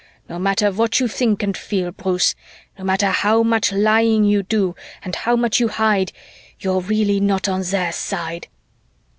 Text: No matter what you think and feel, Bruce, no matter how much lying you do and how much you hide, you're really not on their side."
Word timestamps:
No 0.27 0.39
matter 0.39 0.71
what 0.71 0.99
you 0.99 1.07
think 1.07 1.43
and 1.43 1.55
feel, 1.55 1.91
Bruce, 1.91 2.33
no 2.75 2.83
matter 2.83 3.11
how 3.11 3.43
much 3.43 3.71
lying 3.71 4.23
you 4.23 4.41
do 4.41 4.73
and 5.03 5.15
how 5.15 5.35
much 5.35 5.59
you 5.59 5.67
hide, 5.67 6.11
you're 6.59 6.81
really 6.81 7.19
not 7.19 7.47
on 7.47 7.61
their 7.61 7.91
side." 7.91 8.47